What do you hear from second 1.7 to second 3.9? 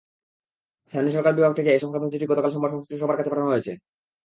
এ-সংক্রান্ত চিঠি গতকাল সোমবার সংশ্লিষ্ট সবার কাছে পাঠানো হয়েছে।